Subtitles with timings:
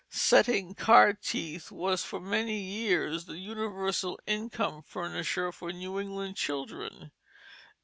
[0.09, 7.11] Setting card teeth was for many years the universal income furnisher for New England children.